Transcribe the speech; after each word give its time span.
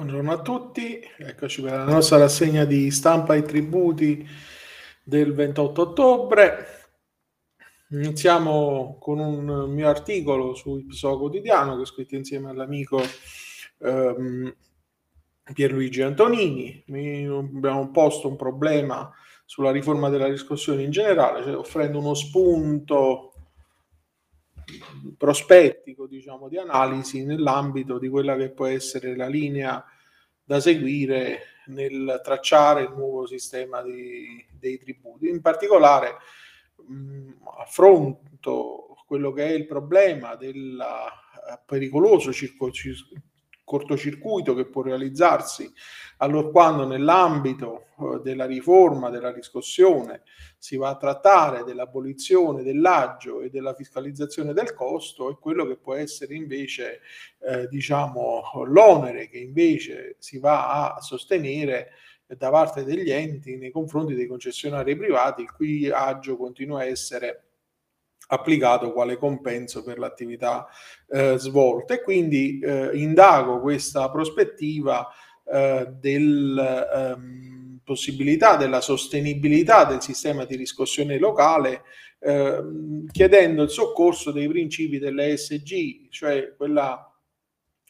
Buongiorno 0.00 0.32
a 0.32 0.40
tutti, 0.40 0.98
eccoci 1.18 1.60
per 1.60 1.72
la 1.72 1.84
nostra 1.84 2.16
rassegna 2.16 2.64
di 2.64 2.90
stampa 2.90 3.34
e 3.34 3.42
tributi 3.42 4.26
del 5.04 5.34
28 5.34 5.82
ottobre. 5.82 6.66
Iniziamo 7.90 8.96
con 8.98 9.18
un 9.18 9.70
mio 9.70 9.88
articolo 9.90 10.54
su 10.54 10.78
Ipso 10.78 11.18
Quotidiano 11.18 11.74
che 11.74 11.82
ho 11.82 11.84
scritto 11.84 12.14
insieme 12.14 12.48
all'amico 12.48 13.02
ehm, 13.80 14.56
Pierluigi 15.52 16.00
Antonini. 16.00 16.82
Mi, 16.86 17.26
abbiamo 17.26 17.90
posto 17.90 18.26
un 18.26 18.36
problema 18.36 19.12
sulla 19.44 19.70
riforma 19.70 20.08
della 20.08 20.28
riscossione 20.28 20.82
in 20.82 20.90
generale, 20.90 21.42
cioè 21.42 21.54
offrendo 21.54 21.98
uno 21.98 22.14
spunto 22.14 23.29
prospettico 25.16 26.06
diciamo, 26.06 26.48
di 26.48 26.58
analisi 26.58 27.24
nell'ambito 27.24 27.98
di 27.98 28.08
quella 28.08 28.36
che 28.36 28.50
può 28.50 28.66
essere 28.66 29.16
la 29.16 29.28
linea 29.28 29.84
da 30.42 30.60
seguire 30.60 31.42
nel 31.66 32.20
tracciare 32.22 32.82
il 32.82 32.90
nuovo 32.90 33.26
sistema 33.26 33.82
di, 33.82 34.44
dei 34.58 34.78
tributi. 34.78 35.28
In 35.28 35.40
particolare 35.40 36.16
mh, 36.86 37.30
affronto 37.58 38.96
quello 39.06 39.32
che 39.32 39.46
è 39.46 39.50
il 39.52 39.66
problema 39.66 40.36
del 40.36 40.82
pericoloso 41.66 42.32
circo, 42.32 42.70
cortocircuito 43.70 44.52
che 44.52 44.66
può 44.66 44.82
realizzarsi 44.82 45.72
allorquando 46.16 46.88
nell'ambito 46.88 47.84
eh, 48.00 48.20
della 48.20 48.44
riforma 48.44 49.10
della 49.10 49.30
riscossione 49.30 50.22
si 50.58 50.76
va 50.76 50.88
a 50.88 50.96
trattare 50.96 51.62
dell'abolizione 51.62 52.64
dell'aggio 52.64 53.42
e 53.42 53.48
della 53.48 53.72
fiscalizzazione 53.72 54.52
del 54.52 54.74
costo 54.74 55.30
e 55.30 55.36
quello 55.40 55.68
che 55.68 55.76
può 55.76 55.94
essere 55.94 56.34
invece 56.34 57.00
eh, 57.38 57.68
diciamo 57.68 58.42
l'onere 58.64 59.28
che 59.28 59.38
invece 59.38 60.16
si 60.18 60.40
va 60.40 60.92
a 60.92 61.00
sostenere 61.00 61.92
da 62.26 62.50
parte 62.50 62.82
degli 62.82 63.12
enti 63.12 63.56
nei 63.56 63.70
confronti 63.70 64.14
dei 64.16 64.26
concessionari 64.26 64.96
privati 64.96 65.42
il 65.42 65.52
cui 65.52 65.88
aggio 65.88 66.36
continua 66.36 66.80
a 66.80 66.86
essere 66.86 67.49
applicato 68.28 68.92
quale 68.92 69.16
compenso 69.16 69.82
per 69.82 69.98
l'attività 69.98 70.66
eh, 71.08 71.36
svolta. 71.38 71.94
E 71.94 72.02
quindi 72.02 72.58
eh, 72.60 72.90
indago 72.94 73.60
questa 73.60 74.10
prospettiva 74.10 75.08
eh, 75.44 75.86
della 75.98 77.12
ehm, 77.12 77.80
possibilità 77.82 78.56
della 78.56 78.80
sostenibilità 78.80 79.84
del 79.84 80.00
sistema 80.00 80.44
di 80.44 80.54
riscossione 80.54 81.18
locale 81.18 81.82
ehm, 82.20 83.06
chiedendo 83.10 83.64
il 83.64 83.70
soccorso 83.70 84.30
dei 84.30 84.46
principi 84.46 84.98
dell'ESG, 84.98 86.08
cioè 86.10 86.54
quella 86.56 87.04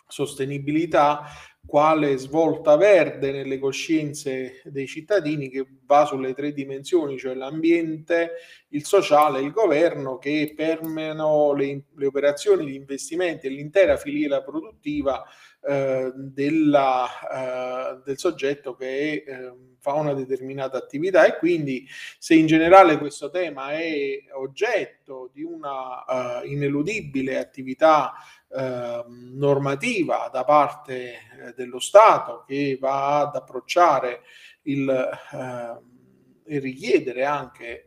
sostenibilità 0.07 1.23
quale 1.71 2.17
svolta 2.17 2.77
verde 2.77 3.31
nelle 3.31 3.61
coscienze 3.61 4.61
dei 4.65 4.89
cittadini 4.89 5.49
che 5.49 5.65
va 5.87 6.05
sulle 6.05 6.35
tre 6.35 6.53
dimensioni, 6.53 7.17
cioè 7.17 7.35
l'ambiente, 7.35 8.33
il 8.71 8.85
sociale 8.85 9.41
il 9.41 9.53
governo, 9.53 10.19
che 10.19 10.53
permeano 10.57 11.53
le, 11.53 11.85
le 11.95 12.07
operazioni 12.07 12.67
di 12.67 12.75
investimenti 12.75 13.47
e 13.47 13.51
l'intera 13.51 13.97
filiera 13.97 14.43
produttiva 14.43 15.25
eh, 15.61 16.11
della, 16.17 17.07
eh, 17.31 18.01
del 18.05 18.19
soggetto 18.19 18.75
che 18.75 19.23
eh, 19.25 19.53
fa 19.79 19.93
una 19.93 20.13
determinata 20.13 20.77
attività. 20.77 21.25
E 21.25 21.39
quindi 21.39 21.87
se 22.19 22.35
in 22.35 22.47
generale 22.47 22.99
questo 22.99 23.31
tema 23.31 23.75
è 23.75 24.19
oggetto 24.33 25.31
di 25.33 25.45
una 25.45 26.41
uh, 26.41 26.47
ineludibile 26.47 27.39
attività 27.39 28.13
uh, 28.51 29.05
normativa 29.09 30.29
da 30.33 30.45
parte 30.45 31.13
eh, 31.13 31.53
dello 31.57 31.81
Stato 31.81 32.45
che 32.47 32.77
va 32.81 33.21
ad 33.21 33.37
approcciare 33.37 34.21
il, 34.63 34.87
uh, 35.33 36.43
e 36.45 36.59
richiedere 36.59 37.25
anche 37.25 37.87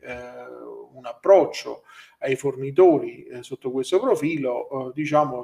un 0.94 1.06
approccio 1.06 1.84
ai 2.20 2.38
fornitori 2.38 3.28
sotto 3.42 3.72
questo 3.72 4.00
profilo, 4.00 4.92
diciamo 4.94 5.44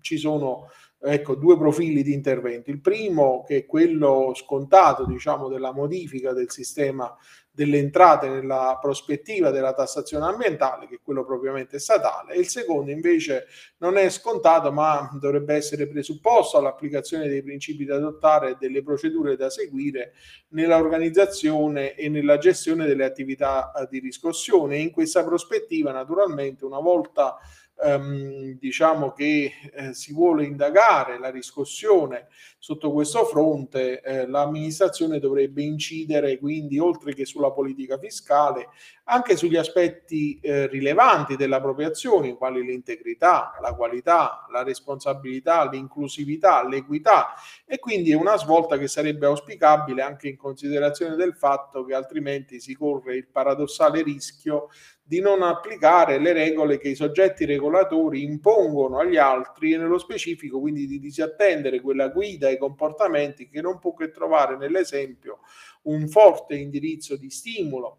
ci 0.00 0.16
sono 0.16 0.68
ecco, 1.00 1.34
due 1.34 1.56
profili 1.56 2.02
di 2.02 2.12
intervento. 2.12 2.70
Il 2.70 2.80
primo, 2.80 3.42
che 3.46 3.58
è 3.58 3.66
quello 3.66 4.32
scontato, 4.34 5.06
diciamo, 5.06 5.48
della 5.48 5.72
modifica 5.72 6.32
del 6.32 6.50
sistema 6.50 7.12
delle 7.60 7.76
entrate 7.76 8.26
nella 8.30 8.78
prospettiva 8.80 9.50
della 9.50 9.74
tassazione 9.74 10.24
ambientale, 10.24 10.86
che 10.86 10.94
è 10.94 11.00
quello 11.02 11.26
propriamente 11.26 11.78
statale, 11.78 12.32
e 12.32 12.38
il 12.38 12.48
secondo 12.48 12.90
invece 12.90 13.48
non 13.80 13.98
è 13.98 14.08
scontato, 14.08 14.72
ma 14.72 15.10
dovrebbe 15.20 15.56
essere 15.56 15.86
presupposto 15.86 16.56
all'applicazione 16.56 17.28
dei 17.28 17.42
principi 17.42 17.84
da 17.84 17.96
adottare 17.96 18.52
e 18.52 18.56
delle 18.58 18.82
procedure 18.82 19.36
da 19.36 19.50
seguire 19.50 20.14
nell'organizzazione 20.48 21.94
e 21.96 22.08
nella 22.08 22.38
gestione 22.38 22.86
delle 22.86 23.04
attività 23.04 23.72
di 23.90 23.98
riscossione. 23.98 24.78
In 24.78 24.90
questa 24.90 25.22
prospettiva, 25.22 25.92
naturalmente, 25.92 26.64
una 26.64 26.80
volta 26.80 27.36
ehm, 27.82 28.58
diciamo 28.58 29.12
che 29.12 29.52
eh, 29.72 29.94
si 29.94 30.12
vuole 30.12 30.44
indagare 30.44 31.18
la 31.18 31.30
riscossione 31.30 32.28
sotto 32.58 32.92
questo 32.92 33.24
fronte, 33.24 34.00
eh, 34.00 34.26
l'amministrazione 34.26 35.18
dovrebbe 35.18 35.62
incidere 35.62 36.38
quindi 36.38 36.78
oltre 36.78 37.14
che 37.14 37.24
sulla 37.24 37.50
politica 37.50 37.98
fiscale 37.98 38.68
anche 39.04 39.36
sugli 39.36 39.56
aspetti 39.56 40.38
eh, 40.40 40.68
rilevanti 40.68 41.36
dell'appropriazione, 41.36 42.36
quali 42.36 42.62
l'integrità, 42.62 43.56
la 43.60 43.74
qualità, 43.74 44.46
la 44.52 44.62
responsabilità, 44.62 45.68
l'inclusività, 45.68 46.66
l'equità 46.66 47.34
e 47.72 47.78
quindi 47.78 48.10
è 48.10 48.16
una 48.16 48.36
svolta 48.36 48.76
che 48.78 48.88
sarebbe 48.88 49.26
auspicabile 49.26 50.02
anche 50.02 50.26
in 50.26 50.36
considerazione 50.36 51.14
del 51.14 51.36
fatto 51.36 51.84
che 51.84 51.94
altrimenti 51.94 52.58
si 52.58 52.74
corre 52.74 53.14
il 53.14 53.28
paradossale 53.28 54.02
rischio 54.02 54.70
di 55.00 55.20
non 55.20 55.42
applicare 55.42 56.18
le 56.18 56.32
regole 56.32 56.78
che 56.78 56.88
i 56.88 56.96
soggetti 56.96 57.44
regolatori 57.44 58.24
impongono 58.24 58.98
agli 58.98 59.18
altri 59.18 59.72
e 59.72 59.76
nello 59.76 59.98
specifico 59.98 60.58
quindi 60.58 60.88
di 60.88 60.98
disattendere 60.98 61.80
quella 61.80 62.08
guida 62.08 62.48
e 62.48 62.58
comportamenti 62.58 63.48
che 63.48 63.60
non 63.60 63.78
può 63.78 63.94
che 63.94 64.10
trovare 64.10 64.56
nell'esempio 64.56 65.38
un 65.82 66.08
forte 66.08 66.56
indirizzo 66.56 67.16
di 67.16 67.30
stimolo 67.30 67.98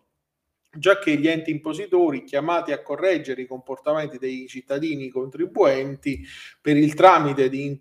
già 0.74 1.00
che 1.00 1.18
gli 1.18 1.28
enti 1.28 1.52
impositori 1.52 2.24
chiamati 2.24 2.72
a 2.72 2.82
correggere 2.82 3.42
i 3.42 3.48
comportamenti 3.48 4.18
dei 4.18 4.48
cittadini 4.48 5.10
contribuenti 5.10 6.26
per 6.62 6.78
il 6.78 6.94
tramite 6.94 7.50
di, 7.50 7.78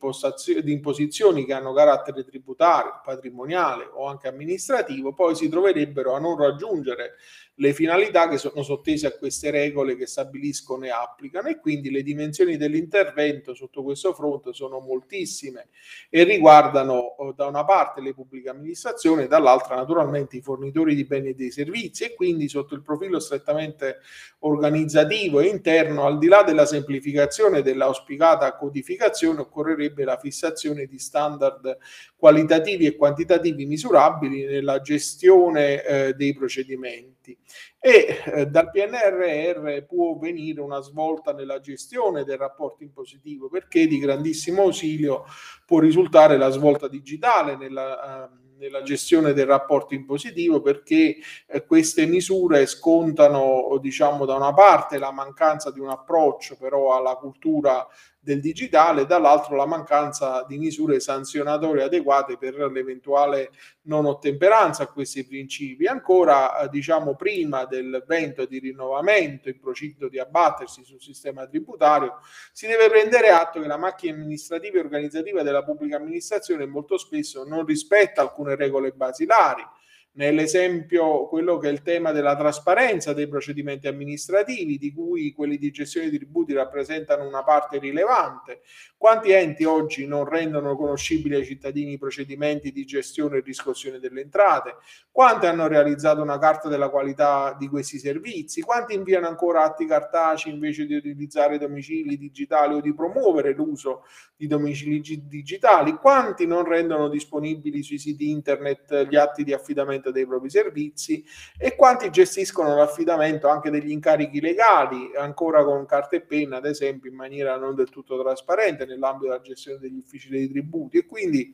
di, 0.63 0.73
imposizioni 0.73 1.45
che 1.45 1.53
hanno 1.53 1.73
carattere 1.73 2.25
tributario, 2.25 3.01
patrimoniale 3.05 3.89
o 3.93 4.07
anche 4.07 4.27
amministrativo, 4.27 5.13
poi 5.13 5.37
si 5.37 5.49
troverebbero 5.49 6.15
a 6.15 6.19
non 6.19 6.37
raggiungere 6.37 7.15
le 7.61 7.75
finalità 7.75 8.27
che 8.29 8.39
sono 8.39 8.63
sottese 8.63 9.07
a 9.07 9.13
queste 9.13 9.51
regole 9.51 9.95
che 9.95 10.07
stabiliscono 10.07 10.87
e 10.87 10.91
applicano 10.91 11.49
e 11.49 11.61
quindi 11.61 11.91
le 11.91 12.03
dimensioni 12.03 12.57
dell'intervento 12.57 13.55
sotto 13.55 13.83
questo 13.83 14.15
fronte 14.15 14.55
sono 14.55 14.81
moltissime 14.81 15.69
e 16.09 16.25
riguardano 16.25 16.95
oh, 16.95 17.33
da 17.33 17.47
una 17.47 17.65
parte 17.65 18.01
le 18.01 18.15
pubbliche 18.15 18.49
amministrazioni 18.49 19.25
e 19.25 19.29
dall'altra 19.29 19.77
naturalmente 19.77 20.39
i 20.39 20.41
fornitori 20.41 20.95
di 20.95 21.05
beni 21.05 21.29
e 21.29 21.35
dei 21.35 21.51
servizi 21.51 22.05
e 22.05 22.15
quindi 22.15 22.49
sotto 22.49 22.75
il 22.75 22.83
profilo 22.83 23.21
strettamente 23.21 23.99
organizzativo 24.39 25.41
e 25.41 25.49
interno 25.49 26.07
al 26.07 26.19
di 26.19 26.29
là 26.29 26.43
della 26.43 26.65
semplificazione 26.65 27.59
e 27.59 27.63
dell'auspicata 27.63 28.57
codificazione 28.57 29.41
occorrerebbe 29.41 30.05
la 30.05 30.17
fissazione 30.17 30.87
di 30.87 30.99
standard 30.99 31.77
qualitativi 32.21 32.85
e 32.85 32.97
quantitativi 32.97 33.65
misurabili 33.65 34.45
nella 34.45 34.83
gestione 34.83 35.83
eh, 35.83 36.13
dei 36.13 36.35
procedimenti. 36.35 37.37
E 37.79 38.23
eh, 38.25 38.47
dal 38.47 38.71
PNRR 38.71 39.87
può 39.87 40.19
venire 40.19 40.61
una 40.61 40.81
svolta 40.81 41.33
nella 41.33 41.61
gestione 41.61 42.25
del 42.25 42.37
rapporto 42.37 42.83
impositivo 42.83 43.49
perché 43.49 43.87
di 43.87 43.99
grandissimo 43.99 44.63
ausilio 44.63 45.25
può 45.65 45.79
risultare 45.79 46.37
la 46.37 46.51
svolta 46.51 46.89
digitale 46.89 47.57
nella, 47.57 48.29
uh, 48.31 48.57
nella 48.59 48.83
gestione 48.83 49.33
del 49.33 49.47
rapporto 49.47 49.95
impositivo 49.95 50.61
perché 50.61 51.17
eh, 51.47 51.65
queste 51.65 52.05
misure 52.05 52.67
scontano 52.67 53.79
diciamo 53.81 54.27
da 54.27 54.35
una 54.35 54.53
parte 54.53 54.99
la 54.99 55.11
mancanza 55.11 55.71
di 55.71 55.81
un 55.81 55.89
approccio 55.89 56.57
però 56.59 56.95
alla 56.95 57.15
cultura 57.15 57.87
del 58.23 58.41
digitale, 58.41 59.07
dall'altro 59.07 59.57
la 59.57 59.65
mancanza 59.65 60.45
di 60.47 60.59
misure 60.59 61.01
sanzionatorie 61.01 61.85
adeguate 61.85 62.37
per 62.37 62.55
l'eventuale 62.71 63.51
non 63.83 64.05
ottemperanza 64.05 64.83
a 64.83 64.93
questi 64.93 65.27
principi. 65.27 65.87
Ancora, 65.87 66.61
eh, 66.61 66.69
diciamo, 66.69 67.17
prima 67.17 67.65
del 67.65 68.05
vento 68.07 68.45
di 68.45 68.59
rinnovamento 68.59 69.49
in 69.49 69.59
procinto 69.59 70.09
di 70.09 70.19
abbattersi 70.19 70.85
sul 70.85 71.01
sistema 71.01 71.47
tributario, 71.47 72.19
si 72.53 72.67
deve 72.67 72.91
prendere 72.91 73.31
atto 73.31 73.59
che 73.59 73.67
la 73.67 73.79
macchina 73.79 74.15
amministrativa 74.15 74.77
e 74.77 74.81
organizzativa 74.81 75.43
della 75.43 75.65
pubblica 75.65 75.97
amministrazione 75.97 76.67
molto 76.67 76.99
spesso 76.99 77.45
non 77.45 77.65
rispetta 77.65 78.21
alcune 78.21 78.55
regole 78.55 78.93
basilari 78.93 79.67
Nell'esempio, 80.13 81.29
quello 81.29 81.57
che 81.59 81.69
è 81.69 81.71
il 81.71 81.83
tema 81.83 82.11
della 82.11 82.37
trasparenza 82.37 83.13
dei 83.13 83.29
procedimenti 83.29 83.87
amministrativi, 83.87 84.77
di 84.77 84.93
cui 84.93 85.33
quelli 85.33 85.57
di 85.57 85.71
gestione 85.71 86.11
di 86.11 86.17
tributi 86.19 86.53
rappresentano 86.53 87.25
una 87.25 87.45
parte 87.45 87.79
rilevante. 87.79 88.63
Quanti 88.97 89.31
enti 89.31 89.63
oggi 89.63 90.09
non 90.09 90.25
rendono 90.25 90.75
conoscibili 90.77 91.37
ai 91.37 91.45
cittadini 91.45 91.93
i 91.93 91.99
procedimenti 91.99 92.73
di 92.73 92.85
gestione 92.85 93.39
e 93.39 93.43
riscossione 93.43 94.01
delle 94.01 94.23
entrate? 94.23 94.79
Quanti 95.13 95.47
hanno 95.47 95.69
realizzato 95.69 96.21
una 96.23 96.39
carta 96.39 96.69
della 96.69 96.89
qualità 96.89 97.55
di 97.57 97.69
questi 97.69 97.99
servizi? 98.01 98.63
Quanti 98.63 98.95
inviano 98.95 99.29
ancora 99.29 99.63
atti 99.63 99.87
cartacei 99.87 100.53
invece 100.53 100.87
di 100.87 100.97
utilizzare 100.97 101.57
domicili 101.57 102.19
digitali 102.19 102.75
o 102.75 102.81
di 102.81 102.93
promuovere 102.93 103.53
l'uso 103.53 104.03
di 104.35 104.49
domicili 104.49 105.01
digitali? 105.29 105.93
Quanti 105.93 106.47
non 106.47 106.65
rendono 106.65 107.09
disponibili 107.09 107.85
sui 107.85 107.99
siti 107.99 108.29
internet 108.29 109.07
gli 109.09 109.15
atti 109.15 109.45
di 109.45 109.53
affidamento 109.53 109.99
dei 110.09 110.27
propri 110.27 110.49
servizi? 110.49 111.23
E 111.59 111.77
quanti 111.77 112.09
gestiscono 112.09 112.75
l'affidamento 112.77 113.49
anche 113.49 113.69
degli 113.69 113.91
incarichi 113.91 114.41
legali, 114.41 115.11
ancora 115.19 115.63
con 115.65 115.85
carta 115.85 116.17
e 116.17 116.23
penna, 116.23 116.57
ad 116.57 116.65
esempio, 116.65 117.11
in 117.11 117.17
maniera 117.17 117.59
non 117.59 117.75
del 117.75 117.91
tutto 117.91 118.19
trasparente? 118.19 118.87
nell'ambito 118.87 119.29
della 119.31 119.41
gestione 119.41 119.79
degli 119.79 119.97
uffici 119.97 120.29
dei 120.29 120.49
tributi 120.49 120.99
e 120.99 121.07
quindi 121.07 121.53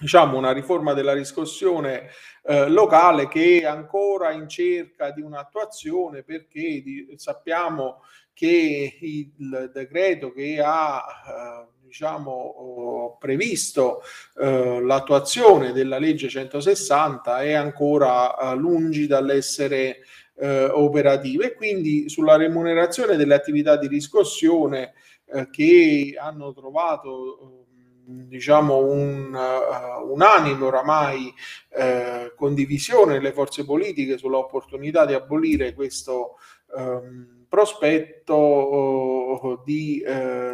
diciamo 0.00 0.38
una 0.38 0.52
riforma 0.52 0.94
della 0.94 1.12
riscossione 1.12 2.08
eh, 2.44 2.68
locale 2.68 3.28
che 3.28 3.60
è 3.60 3.66
ancora 3.66 4.32
in 4.32 4.48
cerca 4.48 5.10
di 5.10 5.20
un'attuazione 5.20 6.22
perché 6.22 6.82
di, 6.82 7.12
sappiamo 7.16 8.02
che 8.32 8.98
il 9.00 9.70
decreto 9.72 10.32
che 10.32 10.62
ha 10.64 11.04
eh, 11.04 11.78
diciamo 11.82 13.16
previsto 13.18 14.00
eh, 14.38 14.80
l'attuazione 14.80 15.72
della 15.72 15.98
legge 15.98 16.28
160 16.28 17.42
è 17.42 17.52
ancora 17.52 18.38
eh, 18.38 18.56
lungi 18.56 19.06
dall'essere 19.06 19.98
eh, 20.36 20.64
operativa. 20.64 21.44
E 21.44 21.54
quindi 21.54 22.08
sulla 22.08 22.36
remunerazione 22.36 23.16
delle 23.16 23.34
attività 23.34 23.76
di 23.76 23.88
riscossione 23.88 24.94
eh, 25.26 25.50
che 25.50 26.14
hanno 26.18 26.52
trovato 26.52 27.66
diciamo 28.04 28.78
un 28.78 29.34
uh, 29.34 30.12
unanime 30.12 30.64
oramai 30.64 31.32
uh, 31.70 32.34
condivisione 32.34 33.14
nelle 33.14 33.32
forze 33.32 33.64
politiche 33.64 34.18
sull'opportunità 34.18 35.06
di 35.06 35.14
abolire 35.14 35.74
questo 35.74 36.36
um, 36.74 37.44
prospetto 37.48 38.36
uh, 38.36 39.62
di 39.64 40.04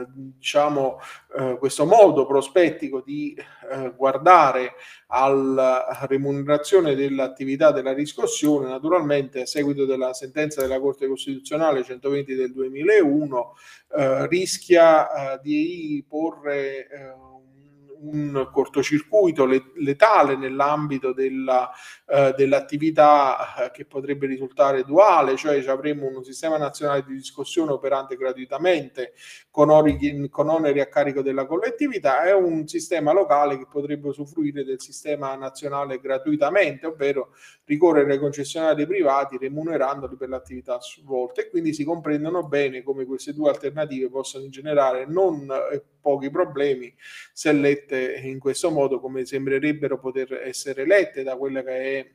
diciamo 0.07 0.99
questo 1.59 1.85
modo 1.85 2.25
prospettico 2.25 3.03
di 3.05 3.37
guardare 3.95 4.73
alla 5.09 5.87
remunerazione 6.09 6.95
dell'attività 6.95 7.73
della 7.73 7.93
riscossione 7.93 8.69
naturalmente 8.69 9.43
a 9.43 9.47
seguito 9.47 9.85
della 9.85 10.15
sentenza 10.15 10.63
della 10.63 10.81
Corte 10.81 11.07
Costituzionale 11.07 11.85
120 11.85 12.35
del 12.35 12.53
2001 12.53 13.55
rischia 14.29 15.39
di 15.43 16.03
porre 16.09 16.89
un 18.01 18.49
cortocircuito 18.53 19.47
letale 19.75 20.37
nell'ambito 20.37 21.13
della, 21.13 21.71
eh, 22.07 22.35
dell'attività 22.37 23.55
eh, 23.65 23.71
che 23.71 23.85
potrebbe 23.85 24.27
risultare 24.27 24.85
duale, 24.85 25.37
cioè 25.37 25.65
avremo 25.67 26.07
un 26.07 26.25
sistema 26.25 26.57
nazionale 26.57 27.05
di 27.07 27.15
discussione 27.15 27.73
operante 27.73 28.17
gratuitamente 28.17 29.13
con, 29.51 29.71
ori, 29.71 30.29
con 30.29 30.49
oneri 30.49 30.81
a 30.81 30.87
carico 30.87 31.23
della 31.23 31.47
collettività 31.47 32.25
e 32.25 32.33
un 32.33 32.67
sistema 32.67 33.13
locale 33.13 33.59
che 33.59 33.67
potrebbe 33.71 34.09
usufruire 34.09 34.65
del 34.65 34.81
sistema 34.81 35.35
nazionale 35.35 35.99
gratuitamente, 35.99 36.87
ovvero 36.87 37.31
ricorrere 37.65 38.13
ai 38.13 38.19
concessionari 38.19 38.87
privati 38.87 39.39
remunerandoli 39.39 40.17
per 40.17 40.29
l'attività 40.29 40.79
svolta. 40.81 41.41
E 41.41 41.49
quindi 41.49 41.73
si 41.73 41.85
comprendono 41.85 42.43
bene 42.47 42.83
come 42.83 43.05
queste 43.05 43.33
due 43.33 43.51
alternative 43.51 44.09
possono 44.09 44.49
generare 44.49 45.07
non 45.07 45.49
eh, 45.51 45.83
pochi 46.07 46.31
problemi 46.31 46.95
se 47.33 47.51
lette 47.51 48.15
in 48.23 48.39
questo 48.39 48.71
modo 48.71 49.01
come 49.01 49.25
sembrerebbero 49.27 49.99
poter 49.99 50.35
essere 50.45 50.87
lette 50.87 51.25
da 51.25 51.37
quella 51.37 51.65
che 51.65 51.99
è 51.99 52.11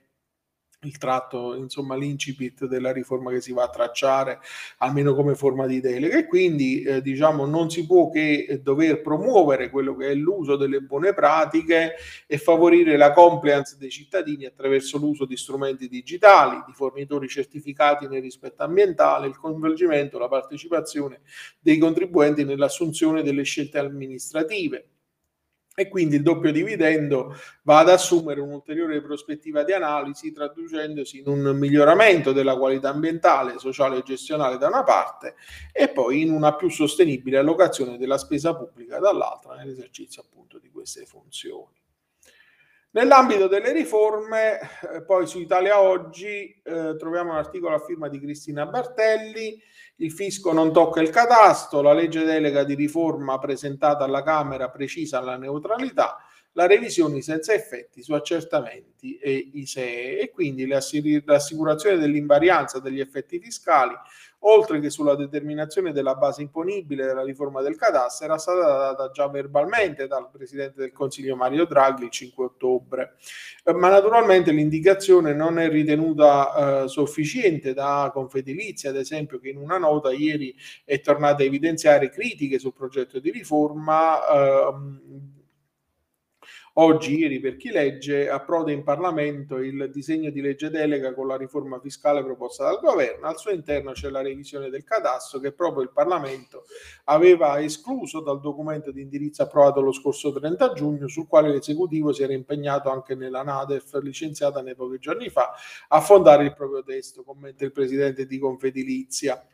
il 0.83 0.98
tratto, 0.98 1.54
insomma, 1.56 1.95
l'incipit 1.95 2.66
della 2.66 2.92
riforma 2.92 3.31
che 3.31 3.42
si 3.42 3.54
va 3.54 3.63
a 3.63 3.69
tracciare, 3.69 4.39
almeno 4.78 5.13
come 5.13 5.36
forma 5.36 5.68
di 5.68 5.80
delega. 5.80 6.18
E 6.18 6.25
quindi, 6.25 6.81
eh, 6.81 7.01
diciamo, 7.01 7.45
non 7.45 7.69
si 7.69 7.86
può 7.86 8.10
che 8.10 8.60
dover 8.63 9.01
promuovere 9.01 9.69
quello 9.69 9.95
che 9.95 10.10
è 10.10 10.13
l'uso 10.16 10.56
delle 10.56 10.80
buone 10.80 11.13
pratiche 11.13 11.95
e 12.25 12.38
favorire 12.38 12.98
la 12.98 13.12
compliance 13.12 13.78
dei 13.78 13.92
cittadini 13.92 14.45
attraverso 14.45 14.98
l'uso 14.98 15.25
di 15.25 15.38
strumenti 15.38 15.88
digitali, 15.88 16.63
di 16.66 16.74
fornitori 16.74 17.27
certificati 17.27 18.07
nel 18.07 18.22
rispetto 18.22 18.63
ambientale, 18.63 19.27
il 19.27 19.38
coinvolgimento, 19.38 20.18
la 20.18 20.27
partecipazione 20.27 21.22
dei 21.60 21.77
contribuenti 21.77 22.44
nell'assunzione 22.44 23.22
delle 23.22 23.44
scelte 23.44 23.77
amministrative 23.77 24.91
e 25.74 25.88
quindi 25.88 26.18
il 26.18 26.22
doppio 26.22 26.52
dividendo 26.52 27.34
va 27.64 27.80
ad 27.80 27.90
assumere 27.90 28.42
un'ulteriore 28.42 29.02
prospettiva 29.02 29.64
di 29.64 29.72
analisi 29.72 30.32
traducendosi 30.32 31.20
in 31.20 31.28
un 31.28 31.58
miglioramento 31.58 32.34
della 32.34 32.58
qualità 32.58 32.90
ambientale, 32.90 33.58
sociale 33.58 33.98
e 33.98 34.04
gestionale 34.04 34.58
da 34.58 34.68
una 34.68 34.84
parte 34.84 35.36
e 35.72 35.90
poi 35.90 36.22
in 36.22 36.32
una 36.32 36.56
più 36.56 36.70
sostenibile 36.70 37.38
allocazione 37.38 37.98
della 37.98 38.18
spesa 38.18 38.56
pubblica 38.56 39.00
dall'altra 39.00 39.56
nell'esercizio 39.56 40.22
appunto 40.22 40.60
di 40.60 40.70
queste 40.70 41.06
funzioni. 41.06 41.80
Nell'ambito 42.94 43.48
delle 43.48 43.72
riforme, 43.72 44.60
eh, 44.94 45.02
poi 45.06 45.26
su 45.26 45.40
Italia 45.40 45.80
Oggi 45.80 46.62
eh, 46.62 46.96
troviamo 46.98 47.32
un 47.32 47.38
articolo 47.38 47.74
a 47.74 47.80
firma 47.80 48.10
di 48.10 48.20
Cristina 48.20 48.66
Bartelli, 48.66 49.58
il 50.01 50.12
fisco 50.12 50.51
non 50.51 50.74
tocca 50.74 51.00
il 51.00 51.09
catasto, 51.09 51.81
la 51.81 51.93
legge 51.93 52.24
delega 52.24 52.63
di 52.63 52.74
riforma 52.74 53.38
presentata 53.38 54.03
alla 54.03 54.24
Camera 54.24 54.70
precisa 54.70 55.22
la 55.22 55.38
neutralità, 55.38 56.17
la 56.53 56.65
revisione 56.65 57.22
senza 57.22 57.53
effetti 57.53 58.01
su 58.01 58.13
accertamenti 58.13 59.17
e 59.17 59.51
ISEE 59.53 60.20
e 60.20 60.31
quindi 60.31 60.65
l'assicurazione 60.65 61.98
dell'invarianza 61.98 62.79
degli 62.79 63.00
effetti 63.00 63.39
fiscali 63.39 63.93
oltre 64.43 64.79
che 64.79 64.89
sulla 64.89 65.15
determinazione 65.15 65.91
della 65.91 66.15
base 66.15 66.41
imponibile 66.41 67.05
della 67.05 67.24
riforma 67.24 67.62
del 67.62 67.75
catasto, 67.75 68.24
era 68.24 68.38
stata 68.38 68.65
data 68.65 69.12
già 69.12 69.27
verbalmente 69.27 70.07
dal 70.07 70.29
Presidente 70.31 70.81
del 70.81 70.91
Consiglio 70.91 71.36
Mario 71.36 71.65
Draghi 71.65 72.05
il 72.05 72.10
5 72.10 72.45
ottobre. 72.45 73.15
Eh, 73.63 73.74
ma 73.74 73.89
naturalmente 73.89 74.51
l'indicazione 74.51 75.33
non 75.33 75.60
è 75.60 75.69
ritenuta 75.69 76.83
eh, 76.83 76.88
sufficiente 76.88 77.74
da 77.74 78.10
Confedilizia, 78.13 78.89
ad 78.89 78.98
esempio, 78.98 79.39
che 79.39 79.50
in 79.50 79.57
una 79.57 79.77
nota 79.77 80.12
ieri 80.12 80.55
è 80.86 81.00
tornata 81.01 81.43
a 81.43 81.45
evidenziare 81.45 82.10
critiche 82.10 82.60
sul 82.60 82.74
progetto 82.74 83.19
di 83.19 83.31
riforma. 83.31 84.19
Eh, 84.27 85.39
Oggi, 86.75 87.18
ieri, 87.18 87.42
per 87.42 87.58
chi 87.58 87.70
legge, 87.70 88.30
approda 88.30 88.72
in 88.72 88.84
Parlamento 88.84 89.58
il 89.58 89.90
disegno 89.92 90.30
di 90.30 90.40
legge 90.40 90.70
delega 90.70 91.13
con 91.13 91.28
la 91.28 91.36
riforma 91.36 91.82
fiscale 91.82 92.24
proposta 92.24 92.63
dal 92.63 92.80
governo. 92.80 93.28
Al 93.28 93.38
suo 93.38 93.51
interno 93.51 93.92
c'è 93.92 94.10
la 94.10 94.22
revisione 94.22 94.70
del 94.70 94.86
cadasso 94.86 95.42
che 95.42 95.51
proprio 95.51 95.84
il 95.84 95.92
Parlamento 95.92 96.63
aveva 97.06 97.60
escluso 97.60 98.22
dal 98.22 98.40
documento 98.40 98.92
di 98.92 99.01
indirizzo 99.01 99.44
approvato 99.44 99.82
lo 99.82 99.92
scorso 99.92 100.32
30 100.32 100.72
giugno, 100.72 101.10
sul 101.10 101.28
quale 101.28 101.50
l'esecutivo 101.50 102.13
si 102.13 102.24
era 102.24 102.32
impegnato 102.32 102.90
anche 102.90 103.16
nella 103.16 103.44
NADEF 103.44 104.00
licenziata 104.01 104.62
nei 104.62 104.75
pochi 104.75 104.98
giorni 104.98 105.28
fa 105.28 105.54
a 105.90 106.00
fondare 106.00 106.46
il 106.46 106.54
proprio 106.54 106.84
testo, 106.84 107.24
commenta 107.24 107.66
il 107.66 107.74
presidente 107.74 108.25
di 108.25 108.40
Confedilizia. 108.40 109.46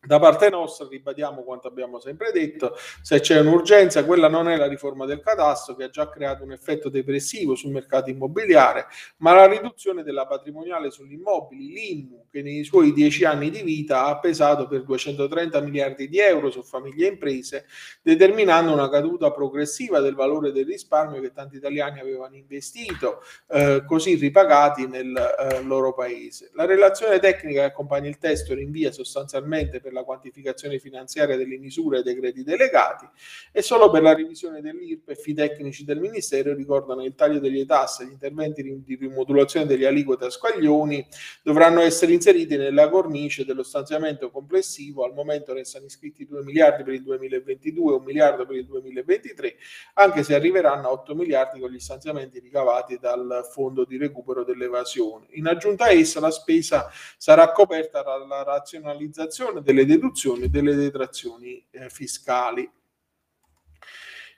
Da 0.00 0.20
parte 0.20 0.48
nostra 0.48 0.86
ribadiamo 0.88 1.42
quanto 1.42 1.66
abbiamo 1.66 1.98
sempre 1.98 2.30
detto, 2.30 2.76
se 3.02 3.18
c'è 3.18 3.40
un'urgenza 3.40 4.04
quella 4.04 4.28
non 4.28 4.48
è 4.48 4.56
la 4.56 4.68
riforma 4.68 5.06
del 5.06 5.18
catasto 5.18 5.74
che 5.74 5.84
ha 5.84 5.90
già 5.90 6.08
creato 6.08 6.44
un 6.44 6.52
effetto 6.52 6.88
depressivo 6.88 7.56
sul 7.56 7.72
mercato 7.72 8.08
immobiliare, 8.08 8.86
ma 9.18 9.34
la 9.34 9.46
riduzione 9.46 10.04
della 10.04 10.28
patrimoniale 10.28 10.92
sugli 10.92 11.14
immobili, 11.14 11.72
l'IMU, 11.72 12.26
che 12.30 12.42
nei 12.42 12.62
suoi 12.62 12.92
dieci 12.92 13.24
anni 13.24 13.50
di 13.50 13.62
vita 13.62 14.06
ha 14.06 14.20
pesato 14.20 14.68
per 14.68 14.84
230 14.84 15.60
miliardi 15.62 16.08
di 16.08 16.20
euro 16.20 16.52
su 16.52 16.62
famiglie 16.62 17.08
e 17.08 17.10
imprese, 17.10 17.66
determinando 18.00 18.72
una 18.72 18.88
caduta 18.88 19.32
progressiva 19.32 19.98
del 19.98 20.14
valore 20.14 20.52
del 20.52 20.64
risparmio 20.64 21.20
che 21.20 21.32
tanti 21.32 21.56
italiani 21.56 21.98
avevano 21.98 22.36
investito, 22.36 23.20
eh, 23.48 23.82
così 23.84 24.14
ripagati 24.14 24.86
nel 24.86 25.12
eh, 25.16 25.60
loro 25.62 25.92
paese. 25.92 26.50
La 26.54 26.66
relazione 26.66 27.18
tecnica 27.18 27.62
che 27.62 27.66
accompagna 27.66 28.08
il 28.08 28.18
testo 28.18 28.54
rinvia 28.54 28.92
sostanzialmente 28.92 29.80
per 29.88 29.92
la 29.92 30.04
quantificazione 30.04 30.78
finanziaria 30.78 31.36
delle 31.36 31.56
misure 31.56 31.98
e 31.98 32.02
dei 32.02 32.14
decreti 32.14 32.42
delegati 32.42 33.08
e 33.50 33.62
solo 33.62 33.90
per 33.90 34.02
la 34.02 34.14
revisione 34.14 34.60
dell'IRPEF 34.60 35.26
i 35.26 35.34
tecnici 35.34 35.84
del 35.84 35.98
Ministero 35.98 36.54
ricordano 36.54 37.04
il 37.04 37.14
taglio 37.14 37.38
delle 37.38 37.64
tasse 37.64 38.04
gli 38.04 38.10
interventi 38.10 38.62
di 38.62 38.94
rimodulazione 38.94 39.66
degli 39.66 39.84
aliquote 39.84 40.26
a 40.26 40.30
squaglioni 40.30 41.06
dovranno 41.42 41.80
essere 41.80 42.12
inseriti 42.12 42.56
nella 42.56 42.88
cornice 42.88 43.44
dello 43.44 43.62
stanziamento 43.62 44.30
complessivo. 44.30 45.04
Al 45.04 45.14
momento 45.14 45.52
restano 45.52 45.86
iscritti 45.86 46.26
2 46.26 46.42
miliardi 46.42 46.82
per 46.82 46.94
il 46.94 47.02
2022 47.02 47.92
e 47.92 47.96
1 47.96 48.04
miliardo 48.04 48.46
per 48.46 48.56
il 48.56 48.66
2023, 48.66 49.56
anche 49.94 50.22
se 50.22 50.34
arriveranno 50.34 50.88
a 50.88 50.92
8 50.92 51.14
miliardi 51.14 51.60
con 51.60 51.70
gli 51.70 51.78
stanziamenti 51.78 52.38
ricavati 52.40 52.98
dal 52.98 53.48
fondo 53.50 53.84
di 53.84 53.96
recupero 53.96 54.44
dell'evasione. 54.44 55.26
In 55.30 55.46
aggiunta 55.46 55.84
a 55.84 55.92
essa 55.92 56.20
la 56.20 56.30
spesa 56.30 56.90
sarà 57.16 57.50
coperta 57.52 58.02
dalla 58.02 58.42
razionalizzazione 58.42 59.62
delle 59.78 59.86
deduzioni 59.86 60.44
e 60.44 60.48
delle 60.48 60.74
detrazioni 60.74 61.64
eh, 61.70 61.88
fiscali. 61.88 62.68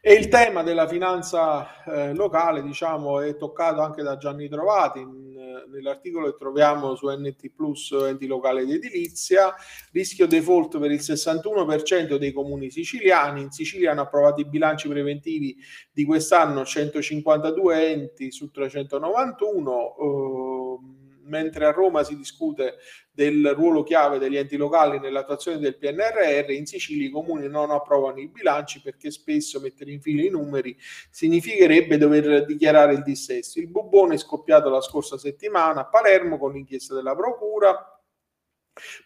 E 0.02 0.14
il 0.14 0.28
tema 0.28 0.62
della 0.62 0.88
finanza 0.88 1.85
eh, 1.85 2.14
locale, 2.14 2.62
diciamo, 2.62 3.20
è 3.20 3.37
toccato 3.37 3.82
anche 3.82 4.02
da 4.02 4.16
Gianni 4.16 4.49
Trovati 4.49 5.00
in, 5.00 5.30
nell'articolo 5.70 6.30
che 6.30 6.38
troviamo 6.38 6.94
su 6.94 7.09
NT 7.09 7.50
Plus 7.54 7.90
enti 7.92 8.26
locali 8.26 8.64
di 8.64 8.75
edilizia. 8.75 9.54
Rischio 9.92 10.26
default 10.26 10.78
per 10.78 10.90
il 10.90 11.00
61% 11.00 12.16
dei 12.16 12.32
comuni 12.32 12.70
siciliani. 12.70 13.42
In 13.42 13.50
Sicilia 13.50 13.90
hanno 13.90 14.02
approvato 14.02 14.40
i 14.40 14.47
bilanci 14.47 14.88
preventivi 14.88 15.56
di 15.92 16.04
quest'anno 16.04 16.64
152 16.64 17.90
enti 17.90 18.32
su 18.32 18.50
391. 18.50 19.97
Eh, 19.99 20.60
mentre 21.30 21.64
a 21.64 21.70
Roma 21.70 22.04
si 22.04 22.16
discute 22.16 22.75
del 23.12 23.54
ruolo 23.54 23.82
chiave 23.82 24.18
degli 24.18 24.37
enti 24.37 24.56
locali 24.56 24.99
nell'attuazione 24.99 25.58
del 25.58 25.78
PNRR, 25.78 26.50
in 26.50 26.66
Sicilia 26.66 27.06
i 27.06 27.10
comuni 27.10 27.49
non 27.49 27.70
approvano 27.70 28.18
i 28.18 28.28
bilanci 28.28 28.82
perché 28.82 29.10
spesso 29.10 29.60
mettere 29.60 29.92
in 29.92 30.00
fila 30.00 30.22
i 30.22 30.28
numeri 30.28 30.76
significherebbe 31.10 31.96
dover 31.96 32.44
dichiarare 32.44 32.94
il 32.94 33.02
dissesto. 33.02 33.60
Il 33.60 33.68
bubbone 33.68 34.14
è 34.14 34.18
scoppiato 34.18 34.68
la 34.68 34.80
scorsa 34.80 35.16
settimana 35.16 35.80
a 35.80 35.87
Palermo 35.87 36.37
con 36.37 36.52
l'inchiesta 36.52 36.94
della 36.94 37.14
Procura 37.14 38.00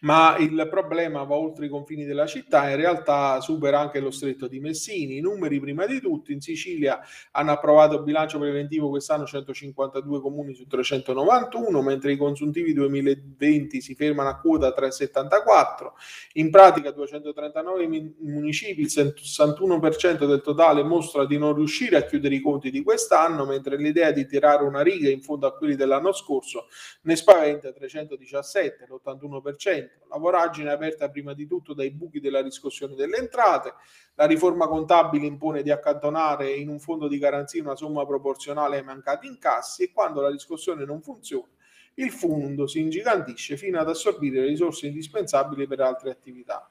ma 0.01 0.37
il 0.39 0.67
problema 0.71 1.23
va 1.25 1.37
oltre 1.37 1.67
i 1.67 1.69
confini 1.69 2.05
della 2.05 2.27
città, 2.27 2.71
in 2.71 2.77
realtà 2.77 3.41
supera 3.41 3.81
anche 3.81 4.01
lo 4.01 4.11
stretto 4.11 4.47
di 4.47 4.61
Messini. 4.61 5.19
I 5.19 5.21
numeri 5.21 5.61
prima 5.61 5.87
di 5.87 6.01
tutto, 6.01 6.33
in 6.33 6.41
Sicilia 6.41 7.01
hanno 7.33 7.53
approvato 7.53 7.97
il 7.97 8.03
bilancio 8.03 8.39
preventivo 8.39 8.89
quest'anno 8.89 9.27
152 9.27 10.21
comuni 10.21 10.55
su 10.55 10.67
391, 10.67 11.83
mentre 11.83 12.13
i 12.13 12.17
consuntivi 12.17 12.73
2020 12.73 13.81
si 13.81 13.95
fermano 13.95 14.29
a 14.29 14.39
quota 14.39 14.73
374. 14.73 15.95
In 16.35 16.51
pratica 16.51 16.91
239 16.91 18.15
municipi, 18.21 18.83
il 18.83 18.93
61% 18.93 20.27
del 20.27 20.41
totale 20.41 20.83
mostra 20.83 21.27
di 21.27 21.39
non 21.39 21.55
riuscire 21.55 21.97
a 21.97 22.05
chiudere 22.05 22.35
i 22.35 22.41
conti 22.41 22.71
di 22.71 22.83
quest'anno, 22.83 23.45
mentre 23.45 23.77
l'idea 23.77 24.11
di 24.11 24.27
tirare 24.27 24.65
una 24.65 24.83
riga 24.83 25.09
in 25.09 25.23
fondo 25.23 25.47
a 25.47 25.55
quelli 25.55 25.77
dell'anno 25.77 26.13
scorso 26.13 26.67
ne 27.03 27.17
spaventa 27.17 27.73
317, 27.73 28.87
l'81% 28.89 29.64
la 29.71 30.19
voragine 30.19 30.71
è 30.71 30.73
aperta 30.73 31.09
prima 31.09 31.35
di 31.35 31.47
tutto 31.47 31.75
dai 31.75 31.91
buchi 31.91 32.21
della 32.21 32.41
riscossione 32.41 32.95
delle 32.95 33.17
entrate. 33.17 33.75
La 34.15 34.27
riforma 34.27 34.69
contabile 34.69 35.27
impone 35.27 35.63
di 35.63 35.71
accantonare 35.71 36.53
in 36.53 36.69
un 36.69 36.79
fondo 36.79 37.09
di 37.09 37.19
garanzia 37.19 37.63
una 37.63 37.75
somma 37.75 38.07
proporzionale 38.07 38.79
ai 38.79 38.85
mancati 38.85 39.27
incassi 39.27 39.83
e 39.83 39.93
quando 39.93 40.21
la 40.21 40.31
riscossione 40.31 40.85
non 40.85 41.03
funziona, 41.03 41.49
il 41.95 42.11
fondo 42.11 42.67
si 42.67 42.81
ingigantisce 42.81 43.57
fino 43.57 43.81
ad 43.81 43.89
assorbire 43.89 44.41
le 44.41 44.47
risorse 44.47 44.87
indispensabili 44.87 45.67
per 45.67 45.81
altre 45.81 46.11
attività. 46.11 46.69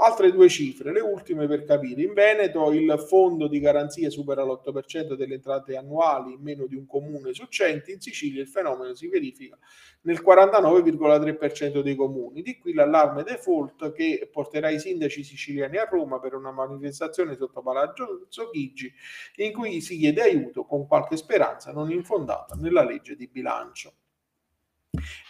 Altre 0.00 0.30
due 0.30 0.48
cifre, 0.48 0.92
le 0.92 1.00
ultime 1.00 1.48
per 1.48 1.64
capire. 1.64 2.02
In 2.02 2.12
Veneto 2.12 2.70
il 2.70 3.04
fondo 3.08 3.48
di 3.48 3.58
garanzia 3.58 4.08
supera 4.10 4.44
l'8% 4.44 5.14
delle 5.14 5.34
entrate 5.34 5.76
annuali 5.76 6.34
in 6.34 6.40
meno 6.40 6.66
di 6.66 6.76
un 6.76 6.86
comune 6.86 7.34
su 7.34 7.46
100, 7.48 7.90
in 7.90 8.00
Sicilia 8.00 8.40
il 8.40 8.46
fenomeno 8.46 8.94
si 8.94 9.08
verifica 9.08 9.58
nel 10.02 10.22
49,3% 10.24 11.80
dei 11.80 11.96
comuni. 11.96 12.42
Di 12.42 12.58
qui 12.58 12.74
l'allarme 12.74 13.24
default 13.24 13.90
che 13.92 14.28
porterà 14.30 14.70
i 14.70 14.78
sindaci 14.78 15.24
siciliani 15.24 15.78
a 15.78 15.88
Roma 15.90 16.20
per 16.20 16.34
una 16.34 16.52
manifestazione 16.52 17.34
sotto 17.34 17.60
Palazzo 17.60 18.28
Chigi 18.52 18.92
in 19.38 19.52
cui 19.52 19.80
si 19.80 19.98
chiede 19.98 20.22
aiuto 20.22 20.64
con 20.64 20.86
qualche 20.86 21.16
speranza 21.16 21.72
non 21.72 21.90
infondata 21.90 22.54
nella 22.54 22.84
legge 22.84 23.16
di 23.16 23.26
bilancio. 23.26 23.94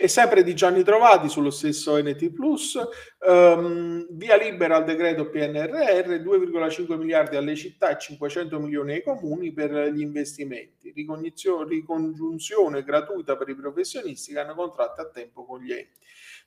E 0.00 0.06
sempre 0.06 0.44
di 0.44 0.54
Gianni 0.54 0.84
Trovati 0.84 1.28
sullo 1.28 1.50
stesso 1.50 2.00
NT 2.00 2.30
Plus, 2.30 2.78
um, 3.26 4.06
via 4.10 4.36
libera 4.36 4.76
al 4.76 4.84
decreto 4.84 5.28
PNRR, 5.28 6.22
2,5 6.22 6.96
miliardi 6.96 7.34
alle 7.34 7.56
città 7.56 7.90
e 7.90 7.98
500 7.98 8.60
milioni 8.60 8.92
ai 8.92 9.02
comuni 9.02 9.52
per 9.52 9.72
gli 9.92 10.00
investimenti, 10.00 10.92
ricongiunzione 10.94 12.84
gratuita 12.84 13.36
per 13.36 13.48
i 13.48 13.56
professionisti 13.56 14.32
che 14.32 14.38
hanno 14.38 14.54
contratti 14.54 15.00
a 15.00 15.10
tempo 15.10 15.44
con 15.44 15.60
gli 15.60 15.72
enti. 15.72 15.98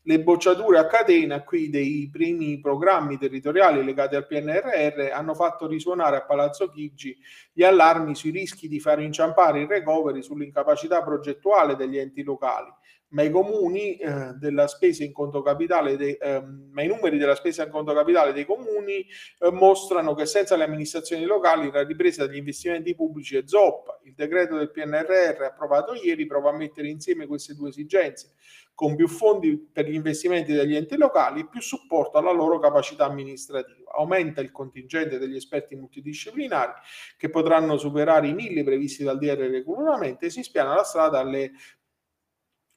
Le 0.04 0.22
bocciature 0.22 0.80
a 0.80 0.88
catena 0.88 1.44
qui 1.44 1.70
dei 1.70 2.10
primi 2.12 2.60
programmi 2.62 3.18
territoriali 3.20 3.84
legati 3.84 4.16
al 4.16 4.26
PNRR 4.26 5.12
hanno 5.12 5.36
fatto 5.36 5.68
risuonare 5.68 6.16
a 6.16 6.24
Palazzo 6.24 6.70
Chigi 6.72 7.16
gli 7.52 7.64
allarmi 7.64 8.16
sui 8.16 8.32
rischi 8.32 8.70
di 8.70 8.80
far 8.80 9.02
inciampare 9.02 9.60
il 9.60 9.68
recovery 9.68 10.24
sull'incapacità 10.24 11.04
progettuale 11.04 11.76
degli 11.76 11.98
enti 11.98 12.24
locali 12.24 12.74
ma 13.12 13.24
i 13.24 13.30
comuni 13.30 13.98
eh, 13.98 14.34
della 14.36 14.68
spesa 14.68 15.04
in 15.04 15.12
conto 15.12 15.42
capitale, 15.42 15.98
dei, 15.98 16.16
eh, 16.16 16.42
ma 16.72 16.82
i 16.82 16.88
numeri 16.88 17.18
della 17.18 17.36
spesa 17.36 17.64
in 17.64 17.70
conto 17.70 17.94
capitale 17.94 18.34
dei 18.34 18.46
comuni 18.46 19.06
eh, 19.40 19.52
mostrano 19.52 20.14
che 20.14 20.26
senza 20.26 20.56
le 20.56 20.64
amministrazioni 20.64 21.26
locali 21.26 21.70
la 21.72 21.84
ripresa 21.84 22.26
degli 22.26 22.38
investimenti 22.38 22.96
pubblici 22.96 23.36
è 23.36 23.44
zoppa. 23.46 24.00
Il 24.04 24.14
decreto 24.14 24.58
del 24.58 24.72
PNRR 24.72 25.44
approvato 25.44 25.94
ieri 25.94 26.26
prova 26.26 26.52
a 26.52 26.58
mettere 26.58 26.88
insieme 26.88 27.28
queste 27.28 27.54
due 27.54 27.70
esigenze, 27.70 28.36
con 28.74 28.96
più 28.96 29.08
fondi 29.08 29.58
per 29.58 29.88
gli 29.88 29.94
investimenti 29.94 30.54
degli 30.54 30.76
enti 30.76 30.96
locali 30.96 31.42
e 31.42 31.50
più 31.50 31.62
supporto 31.62 32.18
alla 32.18 32.32
loro 32.32 32.60
capacità 32.60 33.06
amministrativa. 33.06 33.92
Aumenta 33.92 34.40
il 34.40 34.52
contingente 34.52 35.20
degli 35.20 35.36
esperti 35.36 35.76
multidisciplinari 35.76 36.72
che 37.18 37.30
potranno 37.30 37.78
superare 37.78 38.30
i 38.30 38.34
mille 38.34 38.64
previsti 38.64 39.04
dal 39.04 39.18
DR 39.18 39.38
regolarmente 39.38 40.28
e 40.28 40.30
si 40.30 40.44
spiana 40.44 40.76
la 40.76 40.84
strada 40.84 41.20
alle 41.20 41.52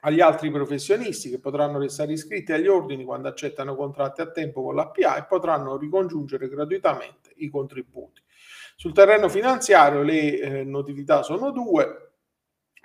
agli 0.07 0.21
altri 0.21 0.51
professionisti 0.51 1.31
che 1.31 1.39
potranno 1.39 1.79
restare 1.79 2.13
iscritti 2.13 2.53
agli 2.53 2.69
ordini 2.69 3.05
quando 3.05 3.29
accettano 3.29 3.75
contratti 3.75 4.21
a 4.21 4.31
tempo 4.31 4.63
con 4.63 4.75
l'APA 4.75 5.17
e 5.17 5.25
potranno 5.25 5.77
ricongiungere 5.77 6.49
gratuitamente 6.49 7.33
i 7.37 7.49
contributi. 7.49 8.23
Sul 8.77 8.93
terreno 8.93 9.29
finanziario 9.29 10.03
le 10.03 10.41
eh, 10.41 10.65
notività 10.65 11.23
sono 11.23 11.51
due. 11.51 12.14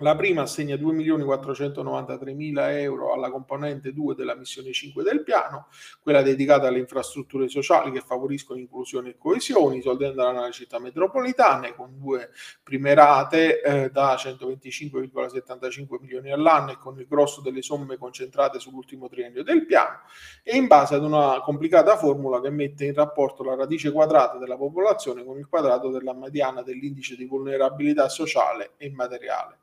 La 0.01 0.15
prima 0.15 0.43
assegna 0.43 0.75
2.493.000 0.75 2.79
euro 2.79 3.11
alla 3.11 3.29
componente 3.29 3.91
2 3.91 4.15
della 4.15 4.33
missione 4.33 4.71
5 4.71 5.03
del 5.03 5.23
piano, 5.23 5.67
quella 6.01 6.21
dedicata 6.21 6.67
alle 6.67 6.79
infrastrutture 6.79 7.49
sociali 7.49 7.91
che 7.91 7.99
favoriscono 7.99 8.59
inclusione 8.59 9.09
e 9.09 9.17
coesione. 9.17 9.75
I 9.75 9.81
soldi 9.81 10.05
andranno 10.05 10.43
alle 10.43 10.53
città 10.53 10.79
metropolitane 10.79 11.75
con 11.75 11.99
due 11.99 12.29
prime 12.63 12.93
rate 12.93 13.61
eh, 13.61 13.89
da 13.89 14.15
125,75 14.15 15.97
milioni 15.99 16.31
all'anno 16.31 16.71
e 16.71 16.77
con 16.77 16.97
il 16.97 17.05
grosso 17.05 17.41
delle 17.41 17.61
somme 17.61 17.97
concentrate 17.97 18.57
sull'ultimo 18.57 19.09
triennio 19.09 19.43
del 19.43 19.65
piano 19.65 19.99
e 20.43 20.55
in 20.55 20.67
base 20.67 20.95
ad 20.95 21.03
una 21.03 21.41
complicata 21.41 21.97
formula 21.97 22.39
che 22.39 22.49
mette 22.49 22.85
in 22.85 22.93
rapporto 22.93 23.43
la 23.43 23.55
radice 23.55 23.91
quadrata 23.91 24.37
della 24.37 24.55
popolazione 24.55 25.25
con 25.25 25.37
il 25.37 25.49
quadrato 25.49 25.89
della 25.89 26.13
mediana 26.13 26.61
dell'indice 26.61 27.17
di 27.17 27.25
vulnerabilità 27.25 28.07
sociale 28.07 28.75
e 28.77 28.89
materiale. 28.91 29.57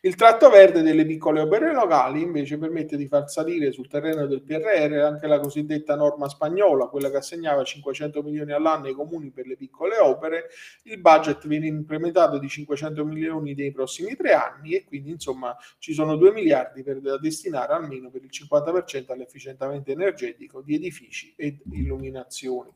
Il 0.00 0.14
tratto 0.14 0.48
verde 0.48 0.82
delle 0.82 1.04
piccole 1.04 1.40
opere 1.40 1.72
locali 1.72 2.22
invece 2.22 2.58
permette 2.58 2.96
di 2.96 3.08
far 3.08 3.28
salire 3.28 3.72
sul 3.72 3.88
terreno 3.88 4.26
del 4.26 4.42
PRR 4.42 4.92
anche 4.98 5.26
la 5.26 5.40
cosiddetta 5.40 5.96
norma 5.96 6.28
spagnola, 6.28 6.86
quella 6.86 7.10
che 7.10 7.16
assegnava 7.16 7.64
500 7.64 8.22
milioni 8.22 8.52
all'anno 8.52 8.86
ai 8.86 8.94
comuni 8.94 9.30
per 9.30 9.46
le 9.46 9.56
piccole 9.56 9.98
opere. 9.98 10.48
Il 10.84 11.00
budget 11.00 11.46
viene 11.46 11.66
implementato 11.66 12.38
di 12.38 12.48
500 12.48 13.04
milioni 13.04 13.54
nei 13.54 13.72
prossimi 13.72 14.14
tre 14.14 14.32
anni 14.32 14.74
e 14.74 14.84
quindi 14.84 15.10
insomma 15.10 15.56
ci 15.78 15.92
sono 15.92 16.16
2 16.16 16.32
miliardi 16.32 16.82
per, 16.82 17.00
da 17.00 17.18
destinare 17.18 17.72
almeno 17.72 18.10
per 18.10 18.22
il 18.22 18.30
50% 18.32 19.12
all'efficientamento 19.12 19.90
energetico 19.90 20.62
di 20.62 20.74
edifici 20.74 21.34
ed 21.36 21.60
illuminazioni. 21.72 22.70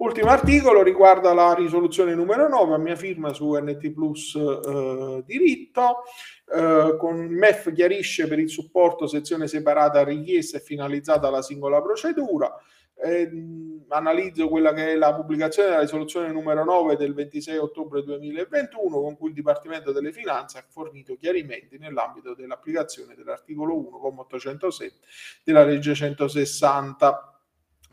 Ultimo 0.00 0.30
articolo 0.30 0.82
riguarda 0.84 1.34
la 1.34 1.54
risoluzione 1.54 2.14
numero 2.14 2.48
9, 2.48 2.74
a 2.74 2.78
mia 2.78 2.94
firma 2.94 3.32
su 3.32 3.52
NT 3.54 3.90
Plus 3.90 4.32
eh, 4.36 5.24
diritto, 5.26 6.04
eh, 6.54 6.96
con 6.96 7.26
MEF 7.26 7.72
chiarisce 7.72 8.28
per 8.28 8.38
il 8.38 8.48
supporto 8.48 9.08
sezione 9.08 9.48
separata 9.48 10.04
richiesta 10.04 10.58
e 10.58 10.60
finalizzata 10.60 11.26
alla 11.26 11.42
singola 11.42 11.82
procedura. 11.82 12.54
Eh, 12.94 13.28
analizzo 13.88 14.48
quella 14.48 14.72
che 14.72 14.92
è 14.92 14.94
la 14.94 15.12
pubblicazione 15.16 15.70
della 15.70 15.80
risoluzione 15.80 16.30
numero 16.30 16.62
9 16.62 16.96
del 16.96 17.14
26 17.14 17.56
ottobre 17.56 18.04
2021 18.04 19.00
con 19.00 19.16
cui 19.16 19.28
il 19.30 19.34
Dipartimento 19.34 19.90
delle 19.90 20.12
Finanze 20.12 20.58
ha 20.58 20.64
fornito 20.68 21.16
chiarimenti 21.16 21.76
nell'ambito 21.76 22.34
dell'applicazione 22.34 23.16
dell'articolo 23.16 23.76
1, 23.76 24.06
807 24.06 24.94
della 25.42 25.64
legge 25.64 25.94
160 25.94 27.37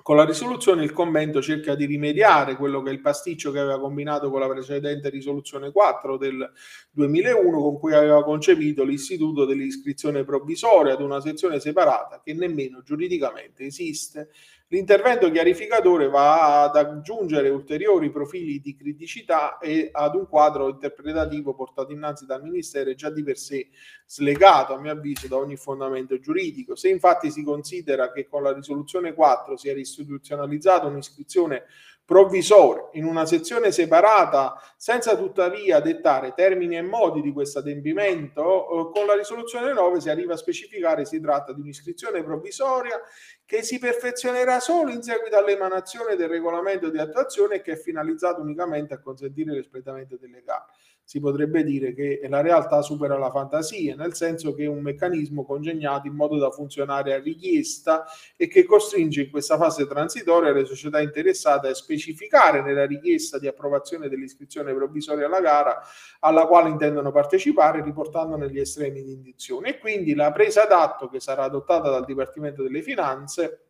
Con 0.06 0.18
la 0.18 0.24
risoluzione 0.24 0.84
il 0.84 0.94
commento 0.94 1.42
cerca 1.42 1.74
di 1.74 1.88
rimediare 1.88 2.58
quello 2.58 2.84
che 2.84 2.92
è 2.92 2.94
il 2.94 3.02
pasticcio 3.02 3.50
che 3.50 3.58
aveva 3.58 3.80
combinato 3.80 4.30
con 4.30 4.40
la 4.40 4.48
precedente 4.48 5.10
risoluzione 5.10 5.72
4 5.72 6.18
del 6.18 6.48
2001 6.92 7.60
con 7.60 7.80
cui 7.80 7.96
aveva 7.96 8.24
concepito 8.24 8.84
l'istituto 8.84 9.46
dell'iscrizione 9.46 10.24
provvisoria 10.24 10.94
ad 10.94 11.02
una 11.02 11.20
sezione 11.22 11.60
separata 11.60 12.22
che 12.24 12.36
nemmeno 12.36 12.84
giuridicamente 12.84 13.66
esiste 13.66 14.30
L'intervento 14.70 15.30
chiarificatore 15.30 16.10
va 16.10 16.64
ad 16.64 16.76
aggiungere 16.76 17.50
ulteriori 17.50 18.10
profili 18.10 18.60
di 18.60 18.76
criticità 18.76 19.60
e 19.60 19.90
ad 19.92 20.16
un 20.16 20.28
quadro 20.28 20.70
interpretativo 20.70 21.54
portato 21.54 21.92
innanzi 21.92 22.26
dal 22.26 22.42
Ministero 22.42 22.92
già 22.96 23.12
di 23.12 23.22
per 23.22 23.38
sé 23.38 23.70
slegato, 24.08 24.74
a 24.74 24.80
mio 24.80 24.92
avviso, 24.92 25.28
da 25.28 25.36
ogni 25.36 25.56
fondamento 25.56 26.18
giuridico. 26.18 26.76
Se 26.76 26.90
infatti 26.90 27.30
si 27.30 27.44
considera 27.44 28.12
che 28.12 28.28
con 28.28 28.42
la 28.42 28.54
risoluzione 28.54 29.14
4 29.14 29.56
si 29.56 29.70
è 29.70 29.74
istituzionalizzata 29.76 30.88
un'iscrizione 30.88 31.66
provvisorio 32.06 32.90
in 32.94 33.04
una 33.04 33.26
sezione 33.26 33.72
separata 33.72 34.62
senza 34.78 35.18
tuttavia 35.18 35.80
dettare 35.80 36.34
termini 36.36 36.78
e 36.78 36.84
modi 36.84 37.22
di 37.22 37.34
questo 37.34 37.60
adempimento, 37.60 38.44
eh, 38.44 38.92
con 38.94 39.08
la 39.08 39.16
risoluzione 39.16 39.74
9 39.74 40.00
si 40.00 40.10
arriva 40.10 40.34
a 40.34 40.38
specificare 40.38 41.06
si 41.06 41.20
tratta 41.20 41.52
di 41.52 41.62
un'iscrizione 41.62 42.24
provvisoria 42.24 43.02
che 43.44 43.64
si 43.64 43.80
perfezionerà 43.80 44.60
solo 44.60 44.92
in 44.92 45.02
seguito 45.02 45.36
all'emanazione 45.36 46.16
del 46.16 46.30
regolamento 46.30 46.90
di 46.90 47.00
attuazione 47.00 47.62
che 47.62 47.74
è 47.74 47.76
finalizzato 47.76 48.40
unicamente 48.40 48.94
a 48.94 49.02
consentire 49.02 49.54
l'espletamento 49.54 50.16
delle 50.18 50.44
gare 50.44 50.66
si 51.06 51.20
potrebbe 51.20 51.64
dire 51.64 51.94
che 51.94 52.20
la 52.28 52.42
realtà 52.42 52.82
supera 52.82 53.16
la 53.18 53.30
fantasia, 53.30 53.96
nel 53.96 54.16
senso 54.16 54.56
che 54.56 54.64
è 54.64 54.68
un 54.68 54.82
meccanismo 54.82 55.46
congegnato 55.46 56.08
in 56.08 56.16
modo 56.16 56.40
da 56.40 56.50
funzionare 56.50 57.14
a 57.14 57.20
richiesta 57.20 58.06
e 58.36 58.48
che 58.48 58.66
costringe 58.66 59.22
in 59.22 59.30
questa 59.30 59.56
fase 59.56 59.86
transitoria 59.86 60.52
le 60.52 60.66
società 60.66 61.00
interessate 61.00 61.68
a 61.68 61.76
specificare 61.76 62.64
nella 62.64 62.88
richiesta 62.88 63.38
di 63.38 63.46
approvazione 63.48 64.10
dell'iscrizione 64.10 64.74
provvisoria 64.74 65.28
alla 65.28 65.42
gara 65.42 65.80
alla 66.22 66.48
quale 66.48 66.70
intendono 66.70 67.12
partecipare, 67.12 67.84
riportandone 67.84 68.50
gli 68.50 68.60
estremi 68.60 69.04
di 69.04 69.12
indizione. 69.12 69.70
E 69.70 69.78
quindi 69.78 70.16
la 70.16 70.32
presa 70.32 70.66
d'atto 70.66 71.08
che 71.08 71.20
sarà 71.20 71.44
adottata 71.44 71.92
dal 71.92 72.04
Dipartimento 72.04 72.64
delle 72.64 72.82
Finanze 72.82 73.65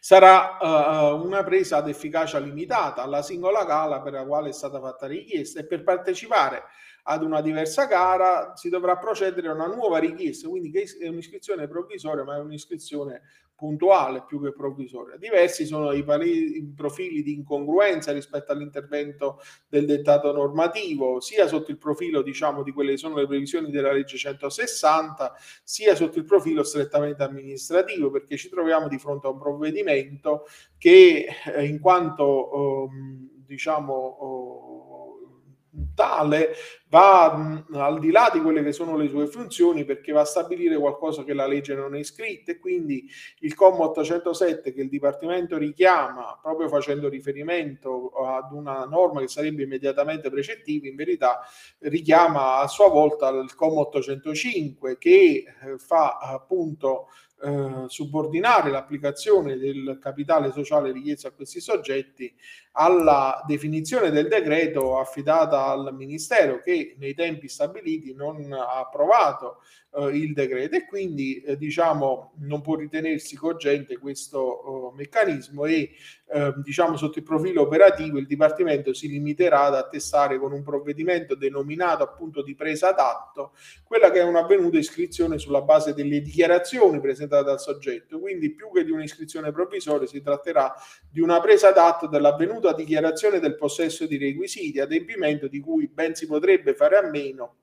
Sarà 0.00 0.58
uh, 0.60 1.24
una 1.24 1.42
presa 1.42 1.78
ad 1.78 1.88
efficacia 1.88 2.38
limitata 2.38 3.02
alla 3.02 3.22
singola 3.22 3.64
gala 3.64 4.00
per 4.00 4.12
la 4.12 4.24
quale 4.24 4.50
è 4.50 4.52
stata 4.52 4.80
fatta 4.80 5.06
richiesta 5.06 5.60
e 5.60 5.66
per 5.66 5.82
partecipare 5.82 6.64
ad 7.04 7.22
una 7.22 7.40
diversa 7.40 7.84
gara 7.86 8.54
si 8.56 8.68
dovrà 8.68 8.96
procedere 8.96 9.48
a 9.48 9.52
una 9.52 9.66
nuova 9.66 9.98
richiesta, 9.98 10.48
quindi 10.48 10.70
che 10.70 10.86
è 11.00 11.08
un'iscrizione 11.08 11.68
provvisoria, 11.68 12.24
ma 12.24 12.36
è 12.36 12.40
un'iscrizione 12.40 13.22
puntuale 13.56 14.24
più 14.26 14.42
che 14.42 14.52
provvisoria. 14.52 15.16
Diversi 15.16 15.64
sono 15.64 15.92
i, 15.92 16.04
profili 16.74 17.22
di 17.22 17.34
incongruenza 17.34 18.12
rispetto 18.12 18.52
all'intervento 18.52 19.40
del 19.68 19.86
dettato 19.86 20.32
normativo, 20.32 21.20
sia 21.20 21.46
sotto 21.46 21.70
il 21.70 21.78
profilo 21.78 22.22
diciamo 22.22 22.62
di 22.62 22.72
quelle 22.72 22.92
che 22.92 22.96
sono 22.96 23.16
le 23.16 23.26
previsioni 23.26 23.70
della 23.70 23.92
legge 23.92 24.16
160, 24.16 25.34
sia 25.62 25.94
sotto 25.94 26.18
il 26.18 26.24
profilo 26.24 26.62
strettamente 26.62 27.22
amministrativo, 27.22 28.10
perché 28.10 28.36
ci 28.36 28.48
troviamo 28.48 28.88
di 28.88 28.98
fronte 28.98 29.26
a 29.26 29.30
un 29.30 29.38
provvedimento 29.38 30.46
che 30.76 31.26
eh, 31.54 31.64
in 31.64 31.80
quanto 31.80 32.50
eh, 32.52 32.88
diciamo 33.46 33.92
oh, 33.92 34.84
tale 35.94 36.54
va 36.94 37.34
mh, 37.34 37.66
al 37.72 37.98
di 37.98 38.12
là 38.12 38.30
di 38.32 38.40
quelle 38.40 38.62
che 38.62 38.72
sono 38.72 38.96
le 38.96 39.08
sue 39.08 39.26
funzioni 39.26 39.84
perché 39.84 40.12
va 40.12 40.20
a 40.20 40.24
stabilire 40.24 40.78
qualcosa 40.78 41.24
che 41.24 41.34
la 41.34 41.48
legge 41.48 41.74
non 41.74 41.96
è 41.96 42.04
scritta 42.04 42.52
e 42.52 42.60
quindi 42.60 43.04
il 43.40 43.56
comma 43.56 43.86
807 43.86 44.72
che 44.72 44.80
il 44.80 44.88
Dipartimento 44.88 45.58
richiama 45.58 46.38
proprio 46.40 46.68
facendo 46.68 47.08
riferimento 47.08 48.10
ad 48.10 48.52
una 48.52 48.84
norma 48.84 49.20
che 49.20 49.28
sarebbe 49.28 49.64
immediatamente 49.64 50.30
precettiva 50.30 50.86
in 50.86 50.94
verità 50.94 51.40
richiama 51.80 52.58
a 52.60 52.68
sua 52.68 52.88
volta 52.88 53.28
il 53.30 53.52
comma 53.56 53.80
805 53.80 54.96
che 54.96 55.10
eh, 55.10 55.78
fa 55.78 56.18
appunto 56.18 57.08
eh, 57.42 57.84
subordinare 57.88 58.70
l'applicazione 58.70 59.58
del 59.58 59.98
capitale 60.00 60.52
sociale 60.52 60.92
richiesto 60.92 61.26
a 61.26 61.32
questi 61.32 61.60
soggetti 61.60 62.32
alla 62.72 63.42
definizione 63.46 64.10
del 64.10 64.28
decreto 64.28 64.98
affidata 64.98 65.66
al 65.66 65.94
Ministero 65.94 66.60
che 66.60 66.83
nei 66.98 67.14
tempi 67.14 67.48
stabiliti 67.48 68.12
non 68.14 68.52
ha 68.52 68.78
approvato 68.78 69.62
eh, 69.96 70.16
il 70.16 70.32
decreto. 70.32 70.76
E 70.76 70.86
quindi 70.86 71.40
eh, 71.42 71.56
diciamo 71.56 72.32
non 72.38 72.60
può 72.60 72.76
ritenersi 72.76 73.36
cogente 73.36 73.98
questo 73.98 74.38
oh, 74.38 74.92
meccanismo 74.92 75.64
e 75.64 75.92
eh, 76.26 76.54
diciamo 76.62 76.96
sotto 76.96 77.18
il 77.18 77.24
profilo 77.24 77.62
operativo 77.62 78.18
il 78.18 78.26
Dipartimento 78.26 78.92
si 78.92 79.08
limiterà 79.08 79.64
ad 79.64 79.74
attestare 79.74 80.38
con 80.38 80.52
un 80.52 80.62
provvedimento 80.62 81.34
denominato 81.34 82.02
appunto 82.02 82.42
di 82.42 82.54
presa 82.54 82.92
d'atto 82.92 83.52
quella 83.84 84.10
che 84.10 84.20
è 84.20 84.24
un'avvenuta 84.24 84.78
iscrizione 84.78 85.38
sulla 85.38 85.62
base 85.62 85.94
delle 85.94 86.20
dichiarazioni 86.20 87.00
presentate 87.00 87.44
dal 87.44 87.60
soggetto. 87.60 88.18
Quindi 88.18 88.52
più 88.54 88.70
che 88.72 88.84
di 88.84 88.90
un'iscrizione 88.90 89.52
provvisoria 89.52 90.06
si 90.06 90.20
tratterà 90.20 90.74
di 91.10 91.20
una 91.20 91.40
presa 91.40 91.70
d'atto 91.70 92.08
dell'avvenuta 92.08 92.72
dichiarazione 92.72 93.38
del 93.38 93.54
possesso 93.56 94.06
di 94.06 94.18
requisiti 94.18 94.80
adempimento 94.80 95.46
di 95.46 95.60
cui 95.60 95.88
ben 95.88 96.14
si 96.14 96.26
potrebbe 96.26 96.74
fare 96.74 96.96
a 96.96 97.08
meno 97.08 97.56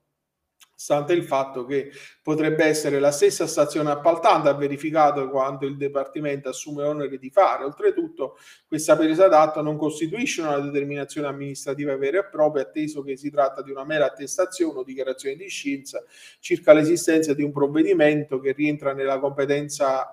stante 0.82 1.12
il 1.12 1.22
fatto 1.22 1.64
che 1.64 1.92
potrebbe 2.20 2.64
essere 2.64 2.98
la 2.98 3.12
stessa 3.12 3.46
stazione 3.46 3.92
appaltante 3.92 4.48
ha 4.48 4.54
verificato 4.54 5.28
quanto 5.28 5.64
il 5.64 5.76
Dipartimento 5.76 6.48
assume 6.48 6.82
onere 6.82 7.18
di 7.18 7.30
fare. 7.30 7.62
Oltretutto, 7.62 8.36
questa 8.66 8.96
presa 8.96 9.28
d'atto 9.28 9.62
non 9.62 9.76
costituisce 9.76 10.42
una 10.42 10.58
determinazione 10.58 11.28
amministrativa 11.28 11.96
vera 11.96 12.18
e 12.18 12.24
propria, 12.24 12.64
atteso 12.64 13.02
che 13.02 13.16
si 13.16 13.30
tratta 13.30 13.62
di 13.62 13.70
una 13.70 13.84
mera 13.84 14.06
attestazione 14.06 14.80
o 14.80 14.82
dichiarazione 14.82 15.36
di 15.36 15.48
scienza 15.48 16.02
circa 16.40 16.72
l'esistenza 16.72 17.32
di 17.32 17.44
un 17.44 17.52
provvedimento 17.52 18.40
che 18.40 18.50
rientra 18.50 18.92
nella 18.92 19.20
competenza 19.20 20.10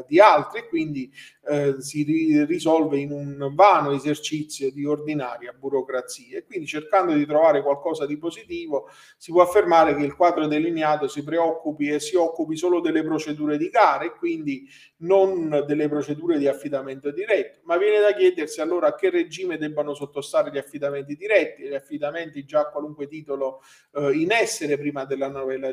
eh, 0.00 0.04
di 0.08 0.18
altri 0.18 0.60
e 0.60 0.68
quindi 0.68 1.12
eh, 1.48 1.76
si 1.78 2.02
ri- 2.02 2.44
risolve 2.44 2.98
in 2.98 3.12
un 3.12 3.52
vano 3.54 3.92
esercizio 3.92 4.70
di 4.72 4.84
ordinaria 4.84 5.54
burocrazia. 5.56 6.38
E 6.38 6.44
quindi 6.44 6.66
cercando 6.66 7.12
di 7.12 7.24
trovare 7.24 7.62
qualcosa 7.62 8.04
di 8.04 8.18
positivo, 8.18 8.90
si 9.16 9.30
può 9.30 9.42
affermare 9.42 9.94
che 9.94 10.07
il 10.08 10.16
quadro 10.16 10.46
delineato 10.46 11.06
si 11.06 11.22
preoccupi 11.22 11.90
e 11.90 12.00
si 12.00 12.16
occupi 12.16 12.56
solo 12.56 12.80
delle 12.80 13.04
procedure 13.04 13.58
di 13.58 13.68
gara 13.68 14.04
e 14.04 14.12
quindi 14.12 14.66
non 14.98 15.64
delle 15.66 15.88
procedure 15.88 16.38
di 16.38 16.48
affidamento 16.48 17.10
diretto. 17.10 17.60
Ma 17.64 17.76
viene 17.76 18.00
da 18.00 18.14
chiedersi 18.14 18.60
allora 18.60 18.88
a 18.88 18.94
che 18.94 19.10
regime 19.10 19.58
debbano 19.58 19.94
sottostare 19.94 20.50
gli 20.50 20.58
affidamenti 20.58 21.14
diretti, 21.14 21.62
gli 21.62 21.74
affidamenti 21.74 22.44
già 22.44 22.60
a 22.60 22.70
qualunque 22.70 23.06
titolo 23.06 23.60
eh, 23.92 24.12
in 24.12 24.32
essere 24.32 24.78
prima 24.78 25.04
della 25.04 25.28
novella 25.28 25.72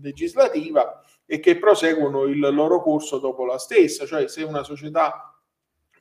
legislativa 0.00 1.02
e 1.26 1.38
che 1.38 1.58
proseguono 1.58 2.24
il 2.24 2.38
loro 2.38 2.80
corso 2.80 3.18
dopo 3.18 3.44
la 3.44 3.58
stessa, 3.58 4.06
cioè 4.06 4.28
se 4.28 4.42
una 4.42 4.62
società 4.62 5.35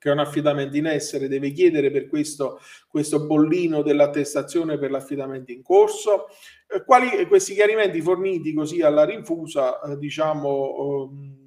che 0.06 0.12
ha 0.12 0.14
un 0.14 0.20
affidamento 0.20 0.78
in 0.78 0.86
essere 0.86 1.28
deve 1.28 1.50
chiedere 1.50 1.90
per 1.90 2.08
questo, 2.08 2.60
questo 2.88 3.26
bollino 3.26 3.82
dell'attestazione 3.82 4.78
per 4.78 4.92
l'affidamento 4.92 5.52
in 5.52 5.64
corso. 5.64 6.28
Eh, 6.68 6.84
quali 6.86 7.26
questi 7.26 7.56
chiarimenti 7.56 8.02
forniti 8.02 8.54
così 8.54 8.84
alla 8.84 9.04
rinfusa, 9.04 9.82
eh, 9.82 9.98
diciamo, 9.98 11.10
eh, 11.12 11.45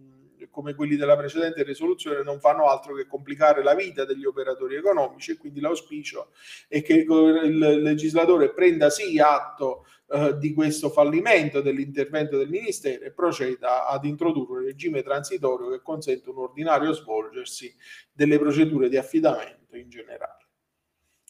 come 0.59 0.75
quelli 0.75 0.97
della 0.97 1.17
precedente 1.17 1.63
risoluzione, 1.63 2.25
non 2.25 2.41
fanno 2.41 2.67
altro 2.67 2.93
che 2.93 3.07
complicare 3.07 3.63
la 3.63 3.77
vita 3.77 4.05
degli 4.05 4.25
operatori 4.25 4.75
economici 4.75 5.31
e 5.31 5.37
quindi 5.37 5.61
l'auspicio 5.61 6.33
è 6.67 6.83
che 6.83 6.95
il 6.95 7.59
legislatore 7.81 8.53
prenda 8.53 8.91
sì 8.91 9.21
atto 9.21 9.87
eh, 10.09 10.37
di 10.37 10.53
questo 10.55 10.91
fallimento 10.91 11.61
dell'intervento 11.61 12.37
del 12.37 12.49
Ministero 12.49 13.05
e 13.05 13.13
proceda 13.13 13.87
ad 13.87 14.05
introdurre 14.05 14.59
un 14.59 14.65
regime 14.65 15.05
transitorio 15.05 15.71
che 15.71 15.81
consente 15.81 16.29
un 16.29 16.39
ordinario 16.39 16.93
svolgersi 16.93 17.73
delle 18.13 18.41
procedure 18.41 18.89
di 18.89 18.97
affidamento 18.97 19.77
in 19.77 19.89
generale. 19.89 20.49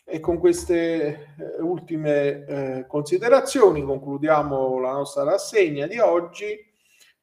E 0.07 0.21
con 0.21 0.39
queste 0.39 1.35
eh, 1.39 1.61
ultime 1.61 2.47
eh, 2.47 2.87
considerazioni 2.89 3.83
concludiamo 3.83 4.81
la 4.81 4.93
nostra 4.93 5.23
rassegna 5.23 5.87
di 5.87 5.99
oggi. 5.99 6.65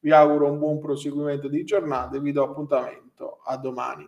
Vi 0.06 0.12
auguro 0.12 0.52
un 0.52 0.60
buon 0.60 0.80
proseguimento 0.80 1.48
di 1.48 1.64
giornata 1.64 2.16
e 2.16 2.20
vi 2.20 2.32
do 2.32 2.44
appuntamento 2.44 3.40
a 3.44 3.58
domani. 3.58 4.08